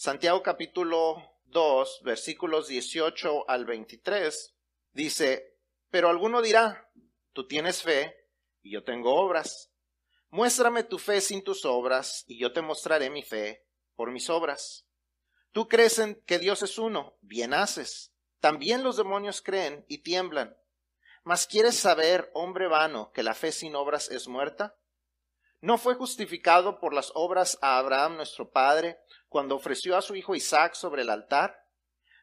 [0.00, 1.16] Santiago capítulo
[1.46, 4.54] 2, versículos 18 al 23,
[4.92, 5.56] dice,
[5.90, 6.88] pero alguno dirá,
[7.32, 8.14] tú tienes fe
[8.62, 9.72] y yo tengo obras.
[10.30, 13.66] Muéstrame tu fe sin tus obras y yo te mostraré mi fe
[13.96, 14.86] por mis obras.
[15.50, 18.14] Tú crees en que Dios es uno, bien haces.
[18.38, 20.56] También los demonios creen y tiemblan.
[21.24, 24.78] Mas ¿quieres saber, hombre vano, que la fe sin obras es muerta?
[25.60, 28.98] ¿No fue justificado por las obras a Abraham nuestro padre
[29.28, 31.64] cuando ofreció a su hijo Isaac sobre el altar?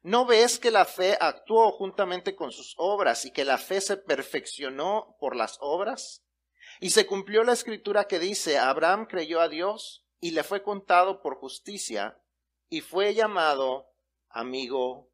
[0.04, 3.98] ¿No ves que la fe actuó juntamente con sus obras y que la fe se
[3.98, 6.24] perfeccionó por las obras?
[6.80, 11.22] Y se cumplió la escritura que dice, Abraham creyó a Dios y le fue contado
[11.22, 12.18] por justicia
[12.70, 13.90] y fue llamado
[14.30, 15.10] amigo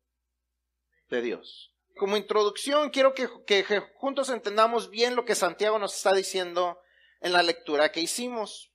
[1.10, 1.74] de Dios.
[1.98, 3.64] Como introducción, quiero que, que,
[3.96, 6.80] juntos entendamos bien lo que Santiago nos está diciendo
[7.22, 8.72] en la lectura que hicimos.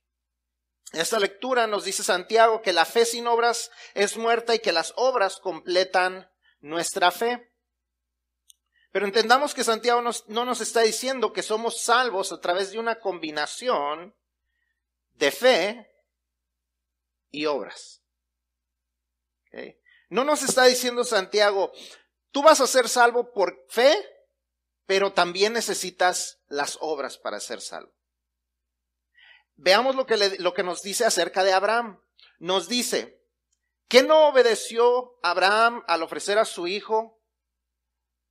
[0.93, 4.93] Esta lectura nos dice Santiago que la fe sin obras es muerta y que las
[4.95, 7.53] obras completan nuestra fe.
[8.91, 12.99] Pero entendamos que Santiago no nos está diciendo que somos salvos a través de una
[12.99, 14.15] combinación
[15.11, 15.91] de fe
[17.29, 18.01] y obras.
[20.09, 21.71] No nos está diciendo Santiago,
[22.31, 23.93] tú vas a ser salvo por fe,
[24.85, 27.93] pero también necesitas las obras para ser salvo.
[29.57, 31.99] Veamos lo que, lo que nos dice acerca de Abraham.
[32.39, 33.21] Nos dice,
[33.87, 37.19] ¿qué no obedeció Abraham al ofrecer a su hijo?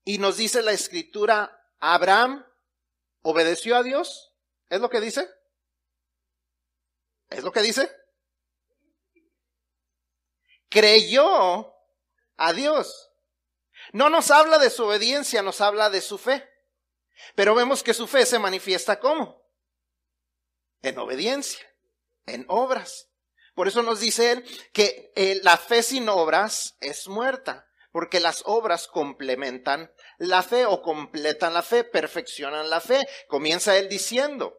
[0.04, 2.46] Y nos dice la escritura, Abraham
[3.22, 4.32] obedeció a Dios.
[4.70, 5.28] ¿Es lo que dice?
[7.28, 7.90] ¿Es lo que dice?
[10.68, 11.74] Creyó
[12.36, 13.10] a Dios.
[13.92, 16.48] No nos habla de su obediencia, nos habla de su fe.
[17.34, 19.45] Pero vemos que su fe se manifiesta como?
[20.86, 21.66] En obediencia,
[22.26, 23.08] en obras.
[23.56, 28.42] Por eso nos dice él que eh, la fe sin obras es muerta, porque las
[28.46, 33.00] obras complementan la fe o completan la fe, perfeccionan la fe.
[33.26, 34.56] Comienza él diciendo,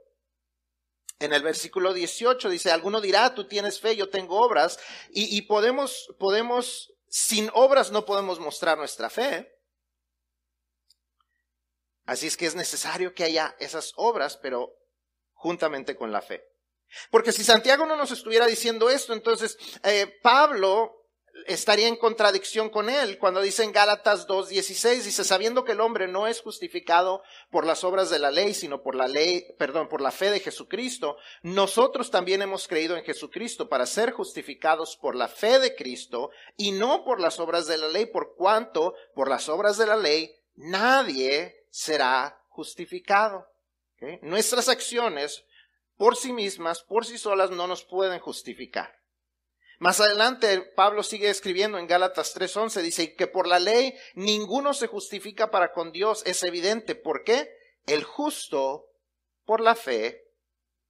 [1.20, 4.80] en el versículo 18 dice, alguno dirá, tú tienes fe, yo tengo obras,
[5.12, 9.50] y, y podemos, podemos sin obras no podemos mostrar nuestra fe.
[12.06, 14.74] Así es que es necesario que haya esas obras, pero
[15.38, 16.44] juntamente con la fe.
[17.10, 20.98] Porque si Santiago no nos estuviera diciendo esto, entonces eh, Pablo
[21.46, 26.08] estaría en contradicción con él cuando dice en Gálatas 2.16, dice, sabiendo que el hombre
[26.08, 27.22] no es justificado
[27.52, 30.40] por las obras de la ley, sino por la ley, perdón, por la fe de
[30.40, 36.32] Jesucristo, nosotros también hemos creído en Jesucristo para ser justificados por la fe de Cristo
[36.56, 39.96] y no por las obras de la ley, por cuanto por las obras de la
[39.96, 43.48] ley nadie será justificado.
[44.22, 45.44] Nuestras acciones
[45.96, 48.98] por sí mismas, por sí solas, no nos pueden justificar.
[49.80, 54.88] Más adelante Pablo sigue escribiendo en Gálatas 3:11, dice que por la ley ninguno se
[54.88, 56.96] justifica para con Dios, es evidente.
[56.96, 57.50] ¿Por qué?
[57.86, 58.86] El justo
[59.46, 60.24] por la fe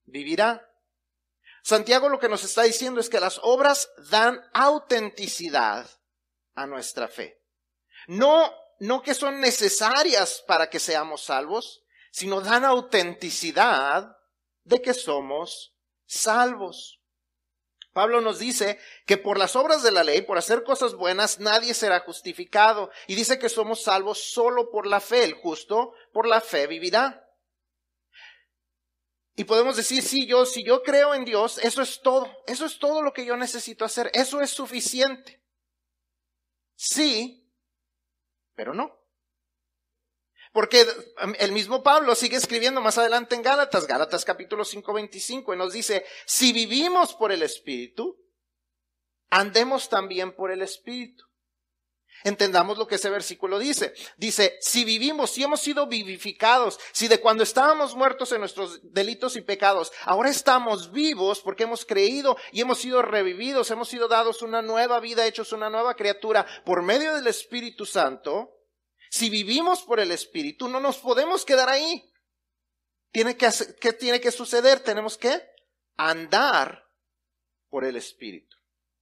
[0.04, 0.64] vivirá.
[1.62, 5.88] Santiago lo que nos está diciendo es que las obras dan autenticidad
[6.54, 7.42] a nuestra fe.
[8.06, 14.16] No, no que son necesarias para que seamos salvos, sino dan autenticidad
[14.64, 15.74] de que somos
[16.06, 16.98] salvos.
[17.92, 21.74] Pablo nos dice que por las obras de la ley, por hacer cosas buenas, nadie
[21.74, 22.90] será justificado.
[23.08, 25.24] Y dice que somos salvos solo por la fe.
[25.24, 27.28] El justo por la fe vivirá.
[29.34, 32.28] Y podemos decir, sí, yo, si yo creo en Dios, eso es todo.
[32.46, 34.10] Eso es todo lo que yo necesito hacer.
[34.12, 35.42] Eso es suficiente.
[36.76, 37.52] Sí,
[38.54, 38.96] pero no.
[40.58, 40.84] Porque
[41.38, 45.72] el mismo Pablo sigue escribiendo más adelante en Gálatas, Gálatas capítulo 5, 25, y nos
[45.72, 48.16] dice, si vivimos por el Espíritu,
[49.30, 51.24] andemos también por el Espíritu.
[52.24, 53.94] Entendamos lo que ese versículo dice.
[54.16, 59.36] Dice, si vivimos, si hemos sido vivificados, si de cuando estábamos muertos en nuestros delitos
[59.36, 64.42] y pecados, ahora estamos vivos porque hemos creído y hemos sido revividos, hemos sido dados
[64.42, 68.57] una nueva vida, hechos una nueva criatura por medio del Espíritu Santo,
[69.10, 72.12] si vivimos por el Espíritu, no nos podemos quedar ahí.
[73.10, 73.48] Tiene que
[73.80, 74.80] ¿Qué tiene que suceder?
[74.80, 75.42] Tenemos que
[75.96, 76.84] andar
[77.68, 78.56] por el Espíritu.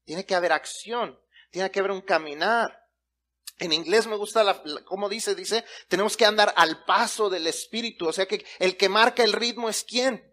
[0.04, 1.18] Tiene que haber acción,
[1.50, 2.84] tiene que haber un caminar.
[3.58, 8.06] En inglés me gusta la, como dice, dice, tenemos que andar al paso del Espíritu.
[8.06, 10.32] O sea que el que marca el ritmo es quién.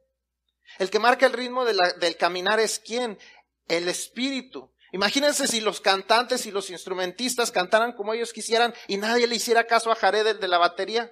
[0.78, 3.18] El que marca el ritmo del caminar es quién.
[3.68, 4.73] El Espíritu.
[4.94, 9.66] Imagínense si los cantantes y los instrumentistas cantaran como ellos quisieran y nadie le hiciera
[9.66, 11.12] caso a Jared el de la batería.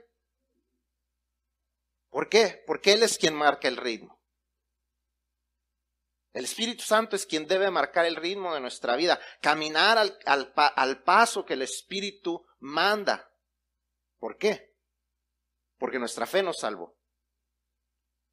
[2.12, 2.64] ¿Por qué?
[2.68, 4.22] Porque él es quien marca el ritmo.
[6.32, 11.04] El Espíritu Santo es quien debe marcar el ritmo de nuestra vida, caminar al, al,
[11.04, 13.34] paso que el Espíritu manda.
[14.20, 14.76] ¿Por qué?
[15.80, 16.96] Porque nuestra fe nos salvó.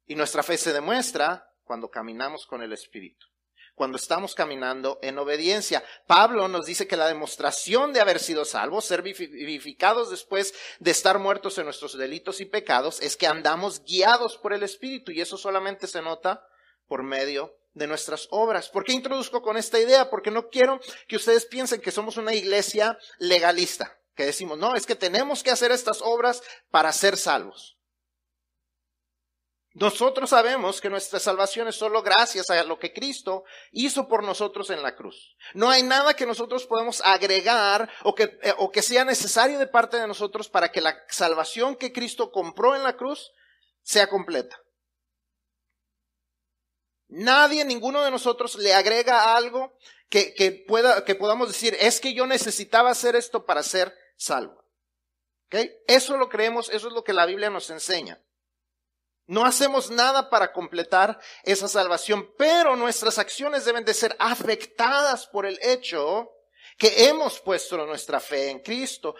[0.05, 3.25] Y nuestra fe se demuestra cuando caminamos con el Espíritu,
[3.79, 5.85] cuando estamos caminando en obediencia.
[6.05, 11.17] Pablo nos dice que la demostración de haber sido salvos, ser vivificados después de estar
[11.17, 15.37] muertos en nuestros delitos y pecados, es que andamos guiados por el Espíritu y eso
[15.37, 16.45] solamente se nota
[16.89, 18.67] por medio de nuestras obras.
[18.67, 20.09] ¿Por qué introduzco con esta idea?
[20.09, 24.85] Porque no quiero que ustedes piensen que somos una iglesia legalista, que decimos, no, es
[24.85, 27.78] que tenemos que hacer estas obras para ser salvos.
[29.79, 34.69] Nosotros sabemos que nuestra salvación es solo gracias a lo que Cristo hizo por nosotros
[34.71, 35.37] en la cruz.
[35.53, 39.67] No hay nada que nosotros podemos agregar o que, eh, o que sea necesario de
[39.67, 43.31] parte de nosotros para que la salvación que Cristo compró en la cruz
[43.81, 44.59] sea completa.
[47.07, 49.77] Nadie, ninguno de nosotros le agrega algo
[50.09, 54.61] que, que, pueda, que podamos decir, es que yo necesitaba hacer esto para ser salvo.
[55.45, 55.71] ¿Okay?
[55.87, 58.21] Eso lo creemos, eso es lo que la Biblia nos enseña.
[59.29, 65.45] No hacemos nada para completar esa salvación, pero nuestras acciones deben de ser afectadas por
[65.45, 66.31] el hecho
[66.79, 69.13] que hemos puesto nuestra fe en Cristo.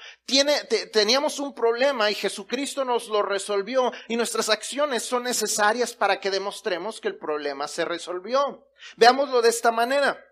[0.91, 6.31] Teníamos un problema y Jesucristo nos lo resolvió y nuestras acciones son necesarias para que
[6.31, 8.67] demostremos que el problema se resolvió.
[8.97, 10.25] Veámoslo de esta manera.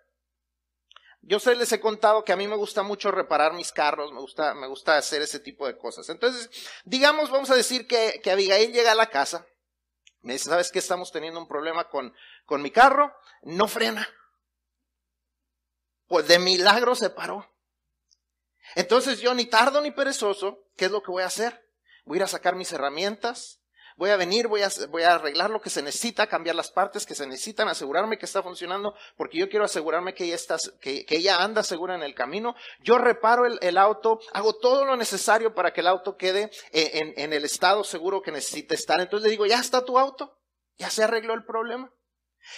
[1.22, 4.22] Yo sé, les he contado que a mí me gusta mucho reparar mis carros, me
[4.22, 6.10] gusta, me gusta hacer ese tipo de cosas.
[6.10, 6.50] Entonces,
[6.84, 9.46] digamos, vamos a decir que, que Abigail llega a la casa,
[10.28, 10.80] me dice, ¿sabes qué?
[10.80, 12.14] Estamos teniendo un problema con,
[12.46, 14.06] con mi carro, no frena.
[16.06, 17.50] Pues de milagro se paró.
[18.76, 21.72] Entonces yo ni tardo ni perezoso, ¿qué es lo que voy a hacer?
[22.04, 23.62] Voy a ir a sacar mis herramientas,
[23.98, 27.26] voy a venir, voy a, arreglar lo que se necesita, cambiar las partes que se
[27.26, 30.38] necesitan, asegurarme que está funcionando, porque yo quiero asegurarme que ella,
[30.80, 32.56] que, ella anda segura en el camino.
[32.82, 37.34] Yo reparo el, auto, hago todo lo necesario para que el auto quede en, en
[37.34, 39.02] el estado seguro que necesita estar.
[39.02, 40.40] Entonces le digo, ya está tu auto,
[40.78, 41.92] ya se arregló el problema.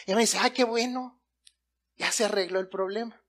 [0.06, 1.22] Y me dice, ay, qué bueno,
[1.96, 3.24] ya se arregló el problema.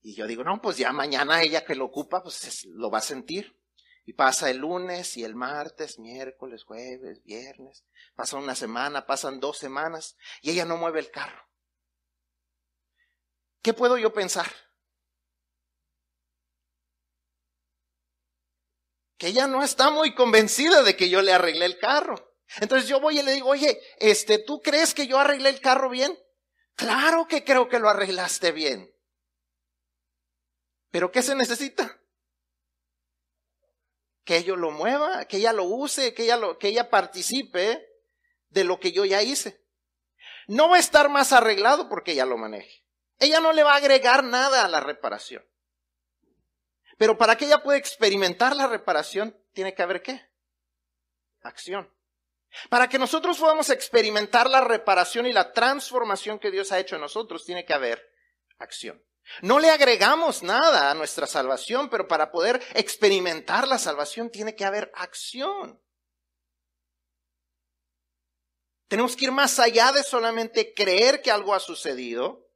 [0.00, 3.02] Y yo digo, no, pues ya mañana ella que lo ocupa, pues lo va a
[3.02, 3.57] sentir.
[4.08, 7.84] Y pasa el lunes y el martes, miércoles, jueves, viernes.
[8.14, 11.46] Pasa una semana, pasan dos semanas y ella no mueve el carro.
[13.60, 14.46] ¿Qué puedo yo pensar?
[19.18, 22.34] Que ella no está muy convencida de que yo le arreglé el carro.
[22.62, 25.90] Entonces yo voy y le digo, oye, este, ¿tú crees que yo arreglé el carro
[25.90, 26.18] bien?
[26.76, 28.90] Claro que creo que lo arreglaste bien.
[30.90, 31.97] Pero ¿qué se necesita?
[34.28, 37.82] Que ella lo mueva, que ella lo use, que ella, lo, que ella participe
[38.50, 39.64] de lo que yo ya hice.
[40.48, 42.84] No va a estar más arreglado porque ella lo maneje.
[43.18, 45.42] Ella no le va a agregar nada a la reparación.
[46.98, 50.20] Pero para que ella pueda experimentar la reparación, tiene que haber qué?
[51.40, 51.90] Acción.
[52.68, 57.00] Para que nosotros podamos experimentar la reparación y la transformación que Dios ha hecho en
[57.00, 58.06] nosotros, tiene que haber
[58.58, 59.02] acción.
[59.42, 64.64] No le agregamos nada a nuestra salvación, pero para poder experimentar la salvación tiene que
[64.64, 65.80] haber acción.
[68.88, 72.48] Tenemos que ir más allá de solamente creer que algo ha sucedido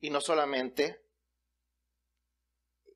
[0.00, 1.00] y no solamente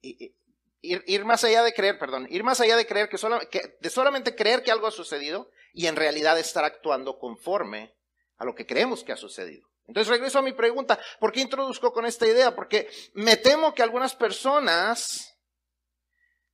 [0.03, 3.17] ir, más allá de creer, perdón, ir más allá de creer que,
[3.51, 7.95] que de solamente creer que algo ha sucedido y en realidad estar actuando conforme
[8.37, 9.70] a lo que creemos que ha sucedido.
[9.91, 12.55] Entonces regreso a mi pregunta, ¿por qué introduzco con esta idea?
[12.55, 15.37] Porque me temo que algunas personas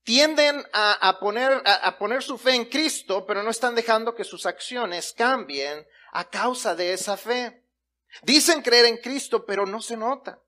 [0.05, 4.47] tienden a, poner, a poner su fe en Cristo, pero no están dejando que sus
[4.47, 7.63] acciones cambien a causa de esa fe.
[8.23, 10.41] Dicen creer en Cristo, pero no se nota.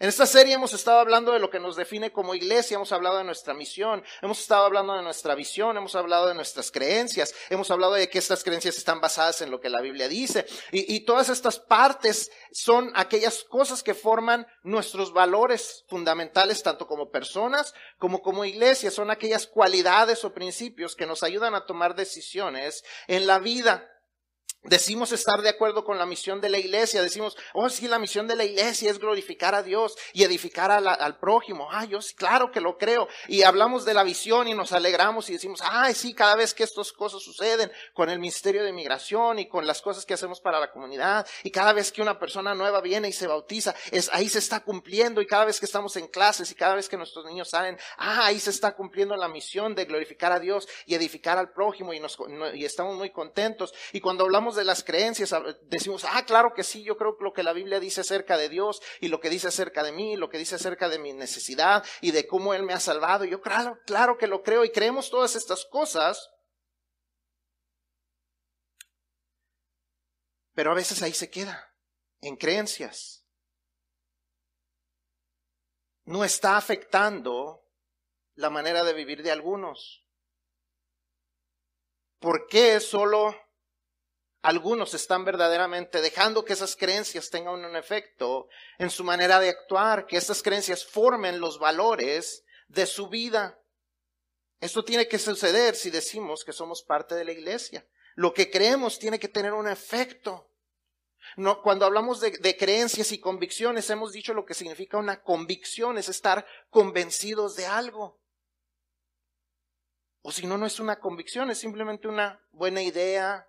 [0.00, 3.18] En esta serie hemos estado hablando de lo que nos define como iglesia, hemos hablado
[3.18, 7.68] de nuestra misión, hemos estado hablando de nuestra visión, hemos hablado de nuestras creencias, hemos
[7.72, 10.46] hablado de que estas creencias están basadas en lo que la Biblia dice.
[10.70, 17.74] Y, todas estas partes son aquellas cosas que forman nuestros valores fundamentales, tanto como personas
[17.98, 18.92] como como iglesia.
[18.92, 23.90] Son aquellas cualidades o principios que nos ayudan a tomar decisiones en la vida.
[24.68, 28.26] Decimos estar de acuerdo con la misión de la iglesia, decimos, oh sí, la misión
[28.26, 31.68] de la iglesia es glorificar a Dios y edificar al prójimo.
[31.70, 33.08] Ah, yo sí, claro que lo creo.
[33.28, 36.64] Y hablamos de la visión y nos alegramos y decimos, ay, sí, cada vez que
[36.64, 40.60] estas cosas suceden con el ministerio de migración y con las cosas que hacemos para
[40.60, 44.28] la comunidad y cada vez que una persona nueva viene y se bautiza, es, ahí
[44.28, 47.24] se está cumpliendo y cada vez que estamos en clases y cada vez que nuestros
[47.24, 51.38] niños salen, ah, ahí se está cumpliendo la misión de glorificar a Dios y edificar
[51.38, 52.18] al prójimo y, nos,
[52.52, 53.72] y estamos muy contentos.
[53.92, 57.32] Y cuando hablamos de las creencias, decimos, ah, claro que sí, yo creo que lo
[57.32, 60.28] que la Biblia dice acerca de Dios y lo que dice acerca de mí, lo
[60.28, 63.24] que dice acerca de mi necesidad y de cómo Él me ha salvado.
[63.24, 66.30] Yo claro, claro que lo creo y creemos todas estas cosas.
[70.54, 71.72] Pero a veces ahí se queda,
[72.20, 73.24] en creencias.
[76.04, 77.64] No está afectando
[78.34, 80.04] la manera de vivir de algunos.
[82.18, 83.34] ¿Por qué solo
[84.42, 90.06] algunos están verdaderamente dejando que esas creencias tengan un efecto en su manera de actuar,
[90.06, 93.58] que esas creencias formen los valores de su vida?
[94.60, 97.86] Esto tiene que suceder si decimos que somos parte de la iglesia.
[98.14, 100.50] Lo que creemos tiene que tener un efecto.
[101.62, 106.08] Cuando hablamos de, de, creencias y convicciones, hemos dicho lo que significa una convicción, es
[106.08, 108.18] estar convencidos de algo.
[110.22, 113.47] O si no, no es una convicción, es simplemente una buena idea.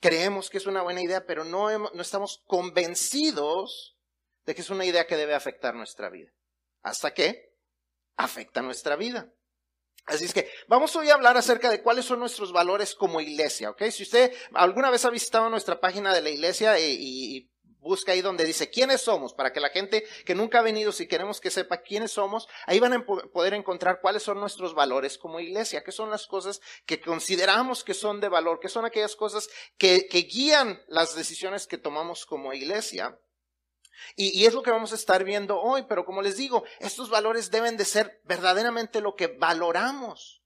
[0.00, 3.96] Creemos que es una buena idea, pero no, no estamos convencidos
[4.46, 6.30] de que es una idea que debe afectar nuestra vida.
[6.82, 7.54] ¿Hasta qué?
[8.16, 9.32] Afecta nuestra vida.
[10.06, 13.70] Así es que vamos hoy a hablar acerca de cuáles son nuestros valores como iglesia,
[13.70, 13.82] ¿ok?
[13.90, 17.49] Si usted alguna vez ha visitado nuestra página de la iglesia y, y
[17.80, 21.06] busca ahí donde dice quiénes somos, para que la gente que nunca ha venido, si
[21.06, 25.40] queremos que sepa quiénes somos, ahí van a poder encontrar cuáles son nuestros valores como
[25.40, 29.48] iglesia, qué son las cosas que consideramos que son de valor, qué son aquellas cosas
[29.78, 33.18] que, guían las decisiones que tomamos como iglesia.
[34.16, 37.10] Y, y, es lo que vamos a estar viendo hoy, pero como les digo, estos
[37.10, 40.39] valores deben de ser verdaderamente lo que valoramos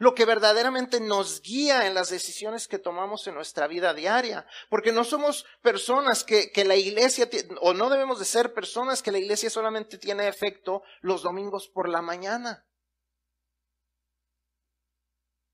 [0.00, 4.46] lo que verdaderamente nos guía en las decisiones que tomamos en nuestra vida diaria.
[4.70, 7.28] Porque no somos personas que, que la iglesia,
[7.60, 11.86] o no debemos de ser personas que la iglesia solamente tiene efecto los domingos por
[11.86, 12.66] la mañana.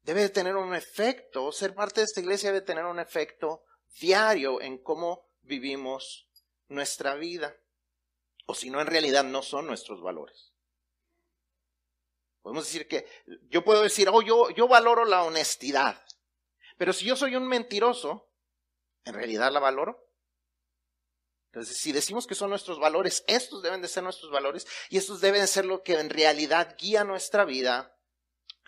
[0.02, 3.64] Debe de tener un efecto, ser parte de esta iglesia debe tener un efecto
[3.98, 6.28] diario en cómo vivimos
[6.68, 7.56] nuestra vida.
[8.46, 10.52] O si no, en realidad no son nuestros valores.
[12.46, 13.04] Podemos decir que
[13.48, 16.00] yo puedo decir, oh, yo, yo valoro la honestidad.
[16.78, 18.30] Pero si yo soy un mentiroso,
[19.04, 20.08] ¿en realidad la valoro?
[21.46, 25.20] Entonces, si decimos que son nuestros valores, estos deben de ser nuestros valores y estos
[25.20, 27.98] deben de ser lo que en realidad guía nuestra vida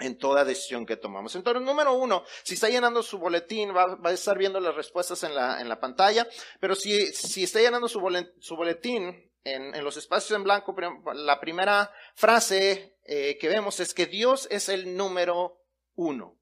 [0.01, 1.37] en toda decisión que tomamos.
[1.37, 5.37] Entonces, número uno, si está llenando su boletín, va, a estar viendo las respuestas en
[5.37, 6.27] la, en la pantalla,
[6.59, 10.75] pero si, si está llenando su boletín, en, los espacios en blanco,
[11.15, 16.39] la primera frase eh, que vemos es que Dios es el número uno.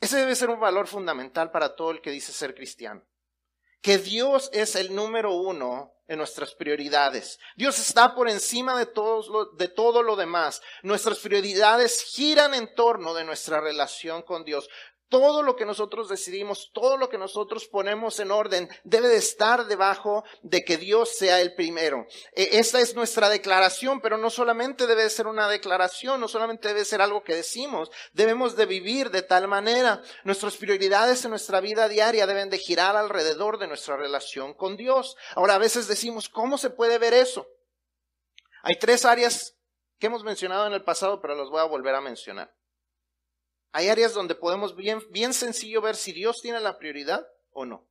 [0.00, 3.06] Ese debe ser un valor fundamental para todo el que dice ser cristiano.
[3.80, 7.38] Que Dios es el número uno en nuestras prioridades.
[7.54, 10.62] Dios está por encima de, todos de todo lo demás.
[10.82, 14.68] Nuestras prioridades giran en torno de nuestra relación con Dios.
[15.10, 19.66] Todo lo que nosotros decidimos, todo lo que nosotros ponemos en orden, debe de estar
[19.66, 22.06] debajo de que Dios sea el primero.
[22.32, 26.84] E, esta es nuestra declaración, pero no solamente debe ser una declaración, no solamente debe
[26.84, 30.00] ser algo que decimos, debemos de vivir de tal manera.
[30.22, 35.16] Nuestras prioridades en nuestra vida diaria deben de girar alrededor de nuestra relación con Dios.
[35.34, 37.48] Ahora, a veces decimos, ¿cómo se puede ver eso?
[38.62, 39.56] Hay tres áreas
[39.98, 42.54] que hemos mencionado en el pasado, pero las voy a volver a mencionar.
[43.72, 47.88] Hay áreas donde podemos bien, bien sencillo ver si Dios tiene la prioridad o no.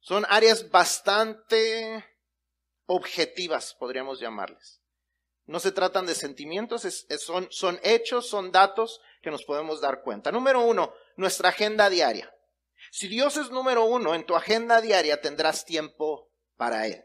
[0.00, 2.04] Son áreas bastante
[2.86, 4.82] objetivas, podríamos llamarles.
[5.46, 6.82] No se tratan de sentimientos,
[7.20, 10.32] son, son hechos, son datos que nos podemos dar cuenta.
[10.32, 12.32] Número uno, nuestra agenda diaria.
[12.90, 17.04] Si Dios es número uno en tu agenda diaria, tendrás tiempo para Él.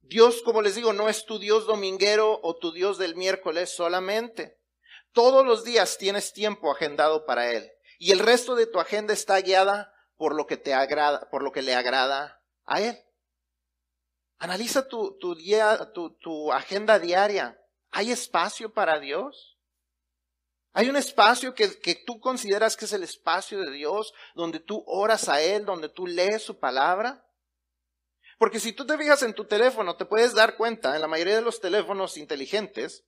[0.00, 4.58] Dios, como les digo, no es tu Dios dominguero o tu Dios del miércoles solamente.
[5.16, 7.72] Todos los días tienes tiempo agendado para Él.
[7.98, 11.52] Y el resto de tu agenda está guiada por lo que te agrada, por lo
[11.52, 13.02] que le agrada a Él.
[14.36, 17.58] Analiza tu, tu, agenda diaria.
[17.92, 19.58] ¿Hay espacio para Dios?
[20.74, 24.84] ¿Hay un espacio que, que tú consideras que es el espacio de Dios, donde tú
[24.86, 27.26] oras a Él, donde tú lees su palabra?
[28.36, 31.36] Porque si tú te fijas en tu teléfono, te puedes dar cuenta, en la mayoría
[31.36, 33.06] de los teléfonos inteligentes,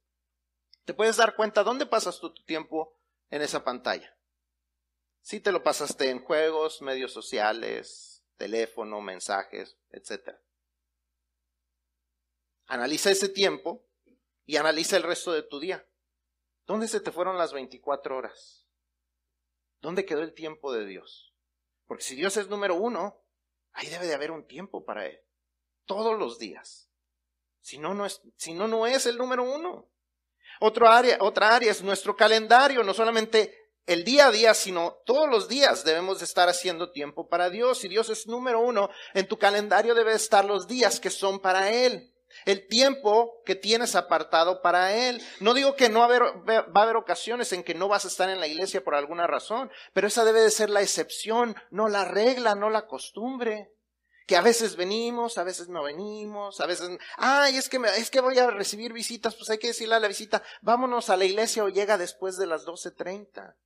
[0.89, 4.17] te puedes dar cuenta dónde pasas tu tiempo en esa pantalla.
[5.21, 10.39] Si te lo pasaste en juegos, medios sociales, teléfono, mensajes, etc.
[12.69, 13.87] Analiza ese tiempo
[14.47, 15.87] y analiza el resto de tu día.
[16.65, 18.67] ¿Dónde se te fueron las 24 horas?
[19.83, 21.35] ¿Dónde quedó el tiempo de Dios?
[21.87, 23.23] Porque si Dios es número uno,
[23.73, 25.21] ahí debe de haber un tiempo para Él.
[25.85, 26.89] Todos los días.
[27.61, 29.91] Si no, no es, si no, no es el número uno.
[30.61, 35.29] Otra área, otra área es nuestro calendario, no solamente el día a día, sino todos
[35.29, 37.85] los días debemos de estar haciendo tiempo para Dios.
[37.85, 41.71] Y Dios es número uno, en tu calendario debe estar los días que son para
[41.71, 42.13] Él.
[42.45, 45.23] El tiempo que tienes apartado para Él.
[45.41, 48.41] No digo que no va a haber ocasiones en que no vas a estar en
[48.41, 52.55] la iglesia por alguna razón, pero esa debe de ser la excepción, no la regla,
[52.55, 53.73] no la costumbre
[54.29, 58.11] que a veces venimos, a veces no venimos, a veces, ay, es que, me, es
[58.11, 61.25] que voy a recibir visitas, pues hay que decirle a la visita, vámonos a la
[61.25, 63.57] iglesia o llega después de las 12.30.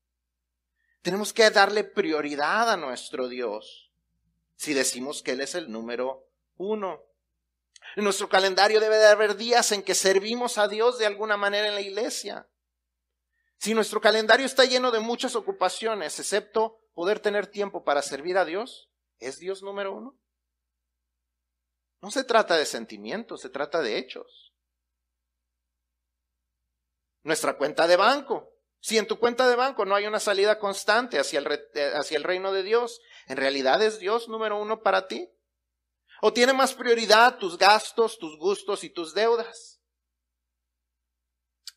[1.02, 3.92] Tenemos que darle prioridad a nuestro Dios
[4.54, 7.02] si decimos que Él es el número uno.
[7.96, 11.66] En nuestro calendario debe de haber días en que servimos a Dios de alguna manera
[11.66, 12.48] en la iglesia.
[13.58, 18.44] Si nuestro calendario está lleno de muchas ocupaciones, excepto poder tener tiempo para servir a
[18.44, 20.21] Dios, ¿es Dios número uno?
[22.02, 24.52] No se trata de sentimientos, se trata de hechos.
[27.22, 28.50] Nuestra cuenta de banco.
[28.80, 32.16] Si en tu cuenta de banco no hay una salida constante hacia el, eh, hacia
[32.16, 35.30] el reino de Dios, ¿en realidad es Dios número uno para ti?
[36.20, 39.80] ¿O tiene más prioridad tus gastos, tus gustos y tus deudas?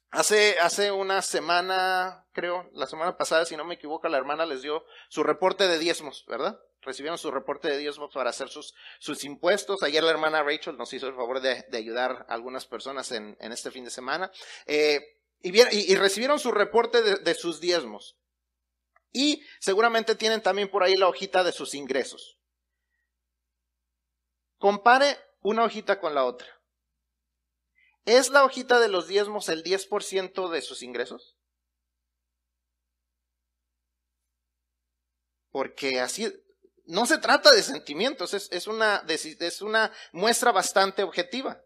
[0.09, 4.63] Hace, hace una semana, creo, la semana pasada, si no me equivoco, la hermana les
[4.63, 6.59] dio su reporte de diezmos, ¿verdad?
[6.85, 9.83] Recibieron su reporte de diezmos para hacer sus, sus impuestos.
[9.83, 13.71] Ayer la hermana Rachel nos hizo el favor de, ayudar a algunas personas en, este
[13.71, 14.31] fin de semana.
[14.65, 14.99] Eh,
[15.41, 18.17] y, recibieron su reporte de, de sus diezmos.
[19.11, 22.39] Y seguramente tienen también por ahí la hojita de sus ingresos.
[24.57, 26.47] Compare una hojita con la otra.
[28.05, 31.35] ¿Es la hojita de los diezmos el 10% de sus ingresos?
[35.55, 36.31] Porque así,
[36.87, 41.61] no se trata de sentimientos, es, una, es una muestra bastante objetiva.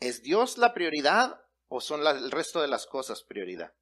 [0.00, 3.74] ¿Es Dios la prioridad o son el resto de las cosas prioridad?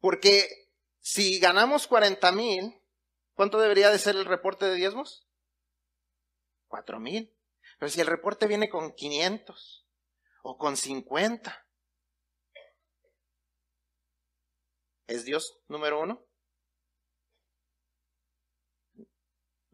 [0.00, 0.48] Porque
[0.98, 2.82] si ganamos 40 mil,
[3.34, 5.26] ¿cuánto debería de ser el reporte de diezmos?
[6.68, 7.34] 4 mil.
[7.78, 9.86] Pero si el reporte viene con 500
[10.42, 11.66] o con 50,
[15.06, 16.29] ¿es Dios número uno?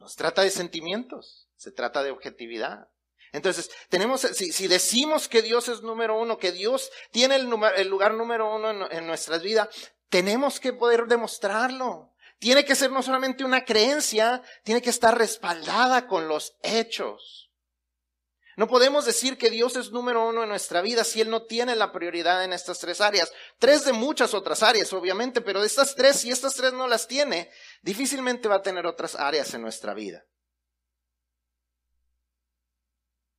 [0.09, 2.89] Se trata de sentimientos, se trata de objetividad.
[3.33, 8.55] Entonces, tenemos, si, decimos que Dios es número uno, que Dios tiene el, lugar número
[8.55, 9.69] uno en, en nuestras vidas,
[10.09, 12.15] tenemos que poder demostrarlo.
[12.39, 17.47] Tiene que ser no solamente una creencia, tiene que estar respaldada con los hechos.
[18.57, 21.77] No podemos decir que Dios es número uno en nuestra vida si Él no tiene
[21.77, 23.31] la prioridad en estas tres áreas.
[23.59, 27.07] Tres de muchas otras áreas, obviamente, pero de estas tres, si estas tres no las
[27.07, 27.51] tiene,
[27.83, 30.25] difícilmente va a tener otras áreas en nuestra vida.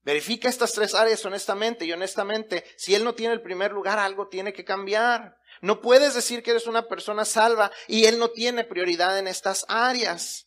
[0.08, 4.30] Verifica estas tres áreas honestamente y honestamente, si Él no tiene el primer lugar, algo
[4.30, 5.38] tiene que cambiar.
[5.62, 9.65] No puedes decir que eres una persona salva y Él no tiene prioridad en estas
[9.67, 10.47] áreas.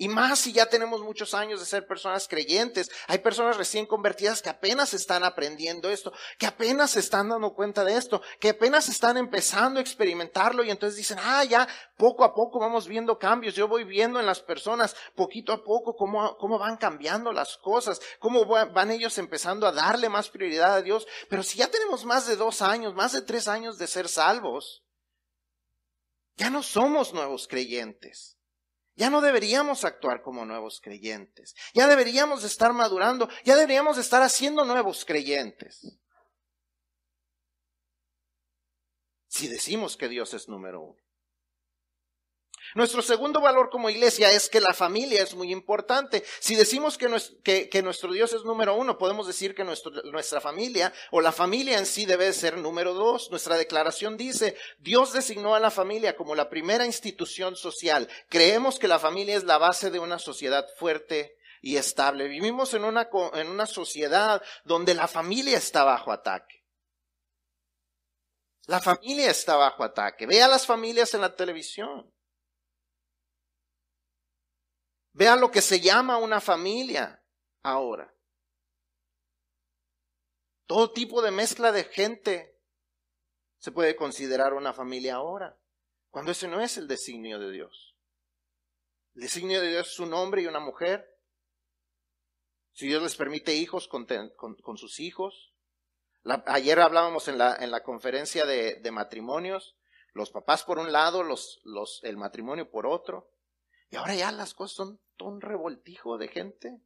[0.00, 2.88] Y más si ya tenemos muchos años de ser personas creyentes.
[3.08, 7.82] Hay personas recién convertidas que apenas están aprendiendo esto, que apenas se están dando cuenta
[7.82, 12.32] de esto, que apenas están empezando a experimentarlo y entonces dicen, ah, ya poco a
[12.32, 13.56] poco vamos viendo cambios.
[13.56, 18.00] Yo voy viendo en las personas poquito a poco cómo, cómo van cambiando las cosas,
[18.20, 21.08] cómo van ellos empezando a darle más prioridad a Dios.
[21.28, 24.84] Pero si ya tenemos más de dos años, más de tres años de ser salvos,
[26.36, 28.37] ya no somos nuevos creyentes.
[28.98, 31.54] Ya no deberíamos actuar como nuevos creyentes.
[31.72, 33.28] Ya deberíamos estar madurando.
[33.44, 35.96] Ya deberíamos estar haciendo nuevos creyentes.
[39.28, 41.07] Si decimos que Dios es número uno.
[42.74, 46.24] Nuestro segundo valor como iglesia es que la familia es muy importante.
[46.40, 51.32] Si decimos que, nuestro Dios es número uno, podemos decir que nuestra familia o la
[51.32, 53.30] familia en sí debe ser número dos.
[53.30, 58.08] Nuestra declaración dice, Dios designó a la familia como la primera institución social.
[58.28, 62.28] Creemos que la familia es la base de una sociedad fuerte y estable.
[62.28, 66.64] Vivimos en una, en una sociedad donde la familia está bajo ataque.
[68.66, 70.26] La familia está bajo ataque.
[70.26, 72.12] Ve a las familias en la televisión.
[75.18, 77.20] Vean lo que se llama una familia
[77.64, 78.14] ahora.
[80.64, 82.56] Todo tipo de mezcla de gente
[83.56, 85.58] se puede considerar una familia ahora,
[86.10, 87.96] cuando ese no es el designio de Dios.
[89.16, 91.04] El designio de Dios es un hombre y una mujer.
[92.70, 94.06] Si Dios les permite hijos con,
[94.76, 95.52] sus hijos.
[96.46, 99.76] ayer hablábamos en la, en la conferencia de, de, matrimonios,
[100.12, 103.32] los papás por un lado, los, los, el matrimonio por otro.
[103.90, 106.80] Y ahora ya las cosas son un revoltijo de gente.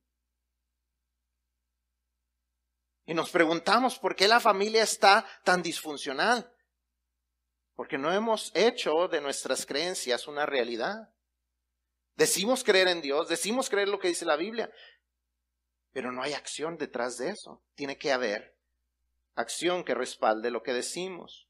[3.05, 6.49] Y nos preguntamos por qué la familia está tan disfuncional.
[7.75, 11.13] porque no hemos hecho de nuestras creencias una realidad.
[12.15, 14.71] Decimos creer en Dios, decimos creer lo que dice la Biblia,
[15.91, 17.65] pero no hay acción detrás de eso.
[17.75, 18.57] Tiene que haber
[19.35, 21.49] acción que respalde lo que decimos.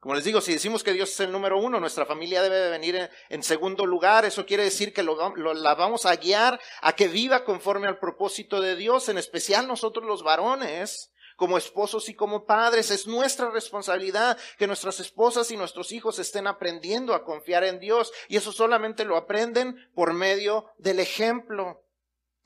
[0.00, 2.70] Como les digo, si decimos que Dios es el número uno, nuestra familia debe de
[2.70, 4.24] venir en, segundo lugar.
[4.24, 8.76] Eso quiere decir que la vamos a guiar a que viva conforme al propósito de
[8.76, 12.90] Dios, en especial nosotros los varones, como esposos y como padres.
[12.90, 18.10] Es nuestra responsabilidad que nuestras esposas y nuestros hijos estén aprendiendo a confiar en Dios.
[18.28, 21.84] Y eso solamente lo aprenden por medio del ejemplo.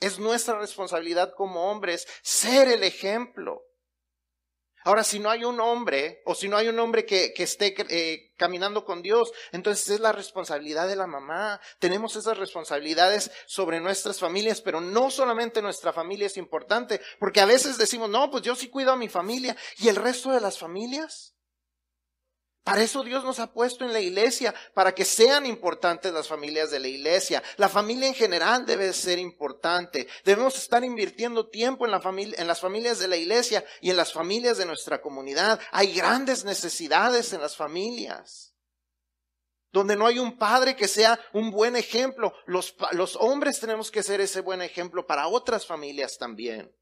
[0.01, 3.63] Es nuestra responsabilidad como hombres ser el ejemplo.
[4.85, 8.33] Ahora, si no hay un hombre, o si no hay un hombre que, esté eh,
[8.37, 11.61] caminando con Dios, entonces es la responsabilidad de la mamá.
[11.79, 17.47] Tenemos esas responsabilidades sobre nuestras familias, pero no solamente nuestra familia es importante, porque a
[17.47, 20.59] veces decimos, no, pues yo sí cuido a mi familia, ¿y el resto de las
[20.59, 21.35] familias?
[22.65, 26.71] Para eso Dios nos ha puesto en la iglesia, para que sean importantes las familias
[26.71, 27.43] de la iglesia.
[27.59, 30.09] La familia en general debe ser importante.
[30.25, 33.99] Debemos estar invirtiendo tiempo en, la familia, en las familias de la iglesia y en
[33.99, 35.61] las familias de nuestra comunidad.
[35.73, 38.55] Hay grandes necesidades en las familias.
[39.71, 42.33] Donde no hay un padre que sea un buen ejemplo.
[42.47, 46.75] Los, los hombres tenemos que ser ese buen ejemplo para otras familias también.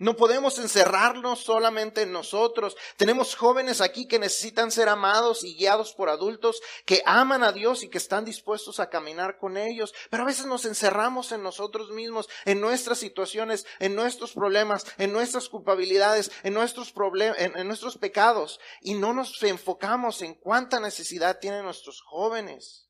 [0.00, 2.76] No podemos encerrarnos solamente en nosotros.
[2.96, 7.82] Tenemos jóvenes aquí que necesitan ser amados y guiados por adultos que aman a Dios
[7.82, 9.92] y que están dispuestos a caminar con ellos.
[10.08, 15.12] Pero a veces nos encerramos en nosotros mismos, en nuestras situaciones, en nuestros problemas, en
[15.12, 21.40] nuestras culpabilidades, en nuestros problemas, en, nuestros pecados y no nos enfocamos en cuánta necesidad
[21.40, 22.88] tienen nuestros jóvenes,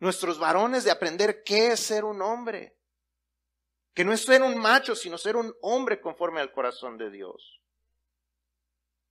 [0.00, 2.76] nuestros varones de aprender qué es ser un hombre.
[3.94, 7.60] Que no es ser un macho, sino ser un hombre conforme al corazón de Dios.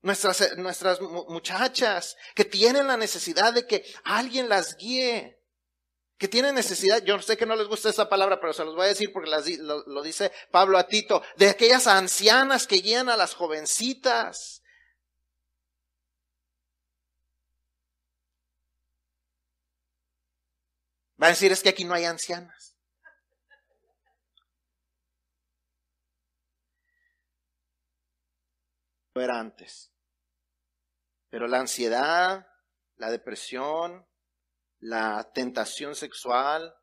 [0.01, 5.39] Nuestras, eh, nuestras muchachas que tienen la necesidad de que alguien las guíe,
[6.17, 8.85] que tienen necesidad, yo sé que no les gusta esa palabra, pero se los voy
[8.85, 13.17] a decir porque lo, lo dice Pablo a Tito, de aquellas ancianas que guían a
[13.17, 14.61] las jovencitas.
[21.21, 22.70] Va a decir, es que aquí no hay ancianas.
[29.29, 29.91] Antes.
[31.29, 32.47] Pero la ansiedad,
[32.95, 34.07] la depresión,
[34.79, 36.75] la tentación sexual,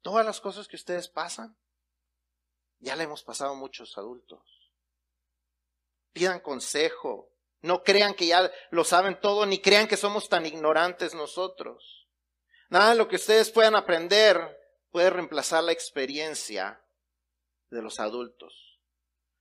[0.00, 1.58] todas las cosas que ustedes pasan,
[2.78, 4.72] ya le hemos pasado muchos adultos.
[6.12, 7.32] Pidan consejo.
[7.60, 12.08] No crean que ya lo saben todo, ni crean que somos tan ignorantes nosotros.
[12.70, 14.56] Nada de lo que ustedes puedan aprender
[14.90, 16.80] puede reemplazar la experiencia
[17.70, 18.80] de los adultos.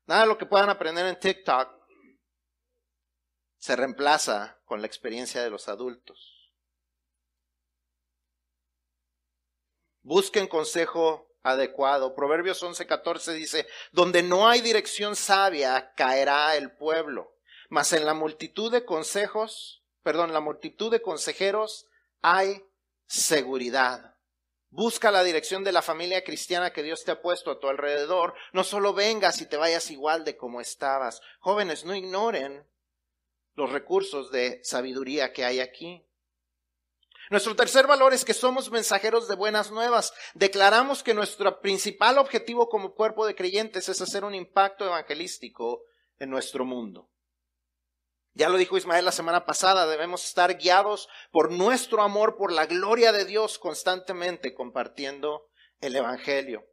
[0.08, 1.77] Nada de lo que puedan aprender en TikTok
[3.58, 6.54] se reemplaza con la experiencia de los adultos.
[10.02, 12.16] Busquen consejo adecuado.
[12.16, 17.36] Proverbios 11:14 dice, donde no hay dirección sabia, caerá el pueblo,
[17.70, 21.88] mas en la multitud de consejos, perdón, la multitud de consejeros
[22.22, 22.64] hay
[23.06, 24.16] seguridad.
[24.70, 28.34] Busca la dirección de la familia cristiana que Dios te ha puesto a tu alrededor.
[28.52, 31.22] No solo vengas y te vayas igual de como estabas.
[31.40, 32.68] Jóvenes, no ignoren
[33.58, 36.06] los recursos de sabiduría que hay aquí.
[37.30, 40.14] Nuestro tercer valor es que somos mensajeros de buenas nuevas.
[40.34, 45.84] Declaramos que nuestro principal objetivo como cuerpo de creyentes es hacer un impacto evangelístico
[46.20, 47.10] en nuestro mundo.
[48.34, 52.68] Ya lo dijo Ismael la semana pasada, debemos estar guiados por nuestro amor, por la
[52.68, 55.50] gloria de Dios constantemente compartiendo
[55.82, 56.64] el Evangelio.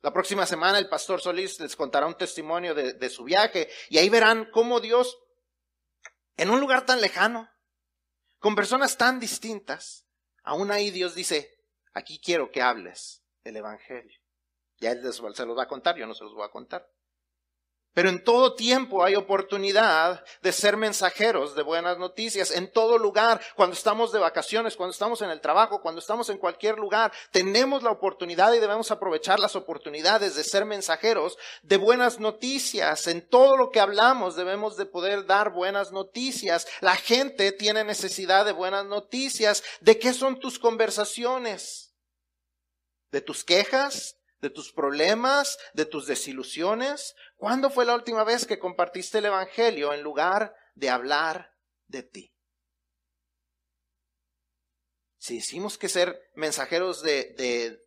[0.00, 4.08] La próxima semana el pastor Solís les contará un testimonio de, su viaje y ahí
[4.08, 5.18] verán cómo Dios
[6.38, 7.50] en un lugar tan lejano,
[8.38, 10.06] con personas tan distintas,
[10.44, 11.58] aún ahí Dios dice,
[11.92, 14.18] aquí quiero que hables el Evangelio.
[14.78, 16.88] Ya Él se los va a contar, yo no se los voy a contar.
[17.98, 22.52] Pero en todo tiempo hay oportunidad de ser mensajeros de buenas noticias.
[22.52, 26.38] En todo lugar, cuando estamos de vacaciones, cuando estamos en el trabajo, cuando estamos en
[26.38, 32.20] cualquier lugar, tenemos la oportunidad y debemos aprovechar las oportunidades de ser mensajeros de buenas
[32.20, 33.08] noticias.
[33.08, 36.68] En todo lo que hablamos debemos de poder dar buenas noticias.
[36.80, 39.64] La gente tiene necesidad de buenas noticias.
[39.80, 41.96] ¿De qué son tus conversaciones?
[43.10, 44.17] ¿De tus quejas?
[44.40, 47.14] De tus problemas, de tus desilusiones?
[47.36, 51.52] ¿Cuándo fue la última vez que compartiste el Evangelio en lugar de hablar
[51.86, 52.34] de ti?
[55.18, 57.84] Si decimos que ser mensajeros de, de,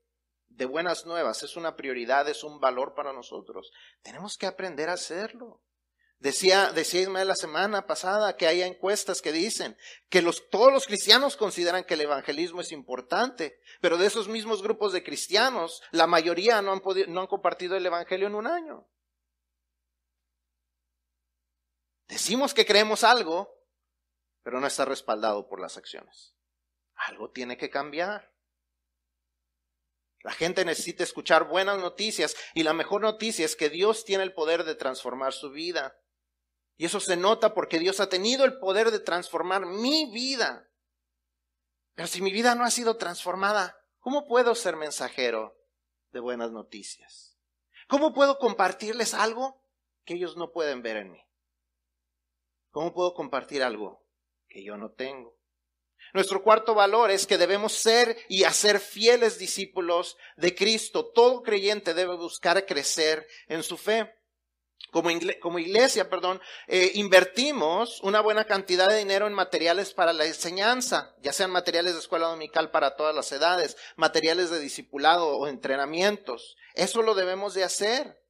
[0.48, 4.94] de buenas nuevas es una prioridad, es un valor para nosotros, tenemos que aprender a
[4.94, 5.64] hacerlo.
[6.22, 9.76] Decía, decía Ismael la semana pasada que hay encuestas que dicen
[10.08, 14.62] que los, todos los cristianos consideran que el evangelismo es importante, pero de esos mismos
[14.62, 18.46] grupos de cristianos, la mayoría no han, podido, no han compartido el evangelio en un
[18.46, 18.88] año.
[22.08, 23.58] Decimos que creemos algo,
[24.44, 26.36] pero no está respaldado por las acciones.
[26.94, 28.32] Algo tiene que cambiar.
[30.20, 34.36] La gente necesita escuchar buenas noticias y la mejor noticia es que Dios tiene el
[34.36, 35.98] poder de transformar su vida.
[36.82, 40.68] Y eso se nota porque Dios ha tenido el poder de transformar mi vida.
[41.94, 45.56] Pero si mi vida no ha sido transformada, ¿cómo puedo ser mensajero
[46.12, 47.38] de buenas noticias?
[47.88, 49.64] ¿Cómo puedo compartirles algo
[50.06, 51.24] que ellos no pueden ver en mí?
[52.72, 54.04] ¿Cómo puedo compartir algo
[54.48, 55.38] que yo no tengo?
[56.16, 61.12] Nuestro cuarto valor es que debemos ser y hacer fieles discípulos de Cristo.
[61.12, 64.12] Todo creyente debe buscar crecer en su fe
[64.92, 65.10] como,
[65.60, 71.32] iglesia, perdón, eh, invertimos una buena cantidad de dinero en materiales para la enseñanza, ya
[71.32, 76.58] sean materiales de escuela dominical para todas las edades, materiales de discipulado o entrenamientos.
[76.74, 78.22] Eso lo debemos de hacer.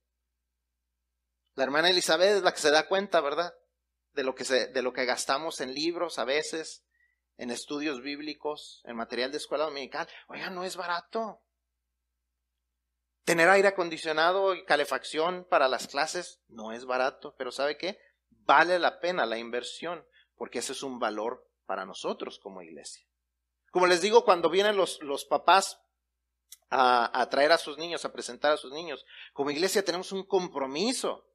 [1.56, 3.54] La hermana Elizabeth es la que se da cuenta, ¿verdad?
[4.13, 6.84] De lo que, se, de lo que gastamos en libros a veces,
[7.38, 10.08] en estudios bíblicos, en material de escuela dominical.
[10.28, 11.41] Oiga, no es barato.
[13.23, 17.99] Tener aire acondicionado y calefacción para las clases no es barato, pero ¿sabe qué?
[18.29, 20.05] Vale la pena la inversión,
[20.36, 23.05] porque ese es un valor para nosotros como iglesia.
[23.71, 25.79] Como les digo, cuando vienen los, los papás
[26.69, 30.25] a, a traer a sus niños, a presentar a sus niños, como iglesia tenemos un
[30.25, 31.27] compromiso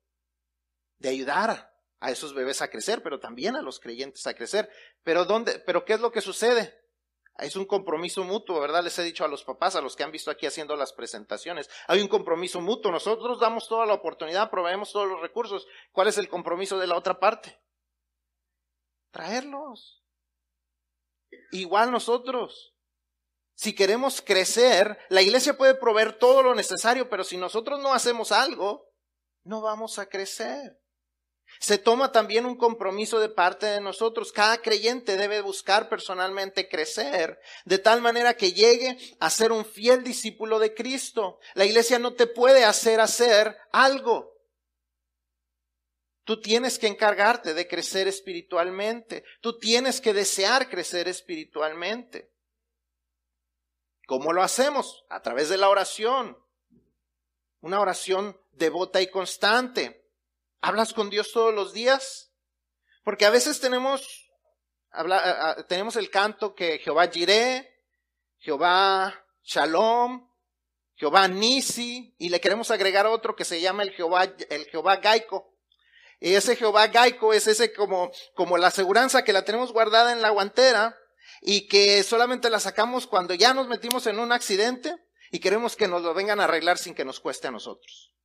[0.99, 4.69] de ayudar a esos bebés a crecer, pero también a los creyentes a crecer.
[5.03, 6.86] Pero dónde, pero qué es lo que sucede?
[7.39, 8.83] Es un compromiso mutuo, ¿verdad?
[8.83, 11.69] Les he dicho a los papás, a los que han visto aquí haciendo las presentaciones.
[11.87, 12.91] Hay un compromiso mutuo.
[12.91, 15.67] Nosotros damos toda la oportunidad, proveemos todos los recursos.
[15.93, 17.61] ¿Cuál es el compromiso de la otra parte?
[19.11, 20.03] Traerlos.
[21.53, 22.75] Igual nosotros.
[23.55, 28.33] Si queremos crecer, la iglesia puede proveer todo lo necesario, pero si nosotros no hacemos
[28.33, 28.93] algo,
[29.45, 30.79] no vamos a crecer.
[31.59, 34.33] Se toma también un compromiso de parte de nosotros.
[34.33, 40.05] Cada creyente debe buscar personalmente crecer de tal manera que llegue a ser un fiel
[40.05, 41.39] discípulo de Cristo.
[41.55, 44.35] La iglesia no te puede hacer hacer algo.
[46.25, 49.25] Tú tienes que encargarte de crecer espiritualmente.
[49.41, 52.33] Tú tienes que desear crecer espiritualmente.
[54.07, 55.05] ¿Cómo lo hacemos?
[55.09, 56.37] A través de la oración.
[57.61, 60.06] Una oración devota y constante.
[60.67, 62.33] ¿Hablas con Dios todos los días?
[63.05, 64.29] Porque a veces tenemos,
[65.69, 67.73] tenemos el canto que Jehová Jireh,
[68.39, 70.29] Jehová Shalom,
[70.97, 75.55] Jehová Nisi, y le queremos agregar otro que se llama el Jehová, el Jehová Gaico.
[76.19, 80.21] Y ese Jehová Gaico es ese como, como la aseguranza que la tenemos guardada en
[80.21, 80.99] la guantera
[81.43, 84.97] y que solamente la sacamos cuando ya nos metimos en un accidente
[85.31, 88.16] y queremos que nos lo vengan a arreglar sin que nos cueste a nosotros.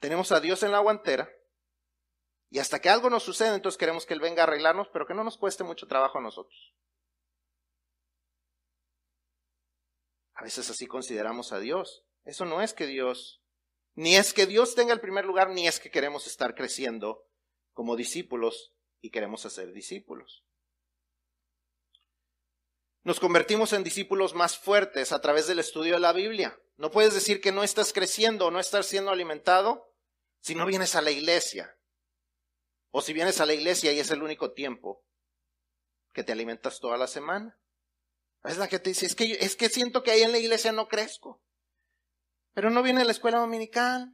[0.00, 1.30] Tenemos a Dios en la guantera
[2.50, 5.14] y hasta que algo nos sucede, entonces queremos que Él venga a arreglarnos, pero que
[5.14, 6.74] no nos cueste mucho trabajo a nosotros.
[10.34, 12.04] A veces así consideramos a Dios.
[12.24, 13.42] Eso no es que Dios,
[13.94, 17.28] ni es que Dios tenga el primer lugar, ni es que queremos estar creciendo
[17.72, 20.44] como discípulos y queremos hacer discípulos.
[23.02, 26.58] Nos convertimos en discípulos más fuertes a través del estudio de la Biblia.
[26.76, 29.89] No puedes decir que no estás creciendo o no estás siendo alimentado
[30.40, 31.76] si no vienes a la iglesia,
[32.90, 35.04] o si vienes a la iglesia y es el único tiempo
[36.12, 37.58] que te alimentas toda la semana.
[38.44, 40.72] Es la que te dice, es que, es que siento que ahí en la iglesia
[40.72, 41.42] no crezco.
[42.52, 44.12] Pero no viene a la escuela dominical.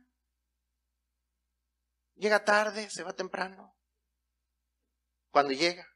[2.17, 3.77] Llega tarde, se va temprano.
[5.31, 5.87] Cuando llega.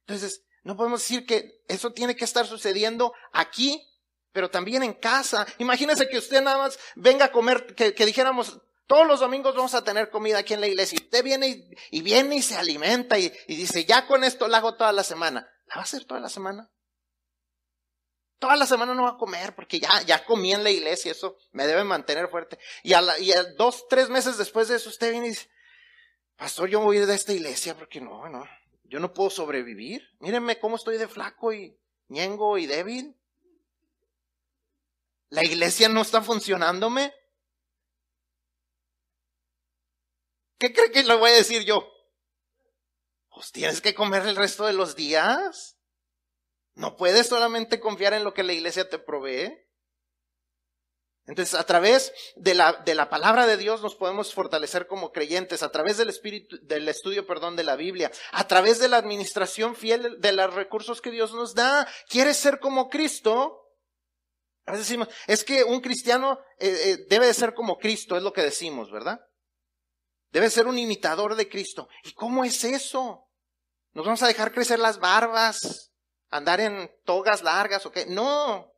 [0.00, 3.80] Entonces, no podemos decir que eso tiene que estar sucediendo aquí,
[4.32, 5.46] pero también en casa.
[5.58, 9.74] Imagínese que usted nada más venga a comer, que, que dijéramos, todos los domingos vamos
[9.74, 10.98] a tener comida aquí en la iglesia.
[11.00, 14.74] Y usted viene y, viene y se alimenta y, dice, ya con esto la hago
[14.76, 15.48] toda la semana.
[15.66, 16.70] ¿La va a hacer toda la semana?
[18.38, 21.36] Toda la semana no va a comer porque ya, ya comí en la iglesia, eso
[21.52, 22.58] me debe mantener fuerte.
[22.82, 23.02] Y a,
[23.56, 25.48] dos, tres meses después de eso usted viene y dice,
[26.36, 28.44] pastor, yo voy a ir de esta iglesia porque no, no,
[28.82, 30.02] yo no puedo sobrevivir.
[30.18, 33.16] Mírenme cómo estoy de flaco y ñengo y débil.
[35.28, 37.14] La iglesia no está funcionándome.
[40.62, 41.92] ¿Qué cree que le voy a decir yo?
[43.30, 45.76] Pues tienes que comer el resto de los días.
[46.74, 49.52] No puedes solamente confiar en lo que la iglesia te provee.
[51.26, 55.64] Entonces, a través de la, de la palabra de Dios nos podemos fortalecer como creyentes,
[55.64, 59.74] a través del espíritu, del estudio, perdón, de la Biblia, a través de la administración
[59.74, 61.88] fiel de los recursos que Dios nos da.
[62.08, 63.58] ¿Quieres ser como Cristo?
[64.66, 68.22] A veces decimos, es que un cristiano eh, eh, debe de ser como Cristo, es
[68.22, 69.18] lo que decimos, ¿verdad?
[70.32, 71.88] Debe ser un imitador de Cristo.
[72.04, 73.28] ¿Y cómo es eso?
[73.92, 75.92] ¿Nos vamos a dejar crecer las barbas?
[76.30, 78.06] ¿Andar en togas largas o qué?
[78.06, 78.72] No.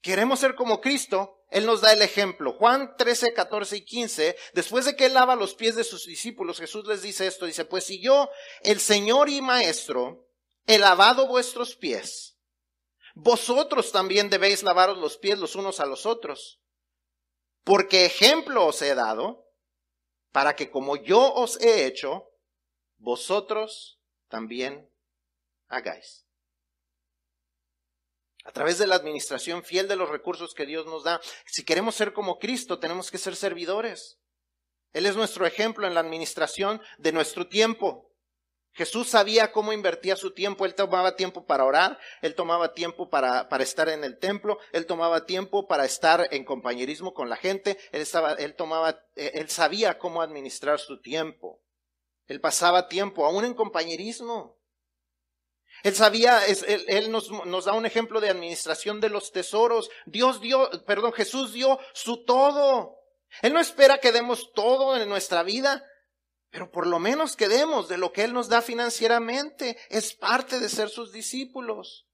[0.00, 2.52] queremos ser como Cristo, Él nos da el ejemplo.
[2.52, 6.58] Juan 13, 14 y 15, después de que Él lava los pies de sus discípulos,
[6.58, 8.30] Jesús les dice esto, dice, pues si yo,
[8.62, 10.26] el Señor y Maestro,
[10.66, 12.38] he lavado vuestros pies,
[13.14, 16.60] vosotros también debéis lavaros los pies los unos a los otros,
[17.70, 19.46] porque ejemplo os he dado,
[20.32, 22.28] para que como yo os he hecho,
[22.96, 24.90] vosotros también
[25.68, 26.26] hagáis
[28.44, 31.20] a través de la administración fiel de los recursos que Dios nos da.
[31.46, 34.18] Si queremos ser como Cristo, tenemos que ser servidores.
[34.92, 38.09] Él es nuestro ejemplo en la administración de nuestro tiempo.
[38.72, 43.48] Jesús sabía cómo invertía su tiempo, él tomaba tiempo para orar, él tomaba tiempo para,
[43.48, 47.78] para, estar en el templo, él tomaba tiempo para estar en compañerismo con la gente,
[47.92, 51.60] él, estaba, él, tomaba, eh, él sabía cómo administrar su tiempo.
[52.26, 54.56] Él pasaba tiempo aún en compañerismo.
[55.82, 59.90] Él sabía, él, nos, nos, da un ejemplo de administración de los tesoros.
[60.06, 62.98] Dios dio, perdón, Jesús dio su todo.
[63.42, 65.84] Él no espera que demos todo en nuestra vida,
[66.50, 69.78] pero por lo menos que demos de lo que Él nos da financieramente.
[69.88, 72.06] Es parte de ser sus discípulos.